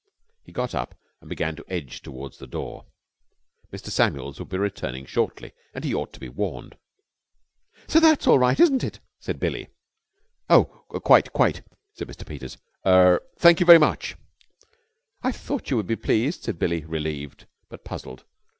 He 0.41 0.51
got 0.51 0.73
up 0.73 0.95
and 1.21 1.29
began 1.29 1.55
to 1.57 1.65
edge 1.67 2.01
towards 2.01 2.39
the 2.39 2.47
door. 2.47 2.87
Mr. 3.71 3.91
Samuel 3.91 4.33
would 4.39 4.49
be 4.49 4.57
returning 4.57 5.05
shortly, 5.05 5.53
and 5.75 5.83
he 5.83 5.93
ought 5.93 6.11
to 6.13 6.19
be 6.19 6.27
warned. 6.27 6.75
"So 7.87 7.99
that's 7.99 8.25
all 8.25 8.39
right, 8.39 8.59
isn't 8.59 8.83
it!" 8.83 8.99
said 9.19 9.39
Billie. 9.39 9.67
"Oh, 10.49 10.63
quite, 11.03 11.31
quite!" 11.33 11.61
said 11.93 12.07
Mr. 12.07 12.25
Peters. 12.25 12.57
"Er 12.83 13.21
thank 13.37 13.59
you 13.59 13.65
very 13.67 13.77
much!" 13.77 14.15
"I 15.21 15.31
thought 15.31 15.69
you 15.69 15.77
would 15.77 15.85
be 15.85 15.95
pleased," 15.95 16.45
said 16.45 16.57
Billie, 16.57 16.83
relieved, 16.83 17.45
but 17.69 17.83
puzzled. 17.83 18.23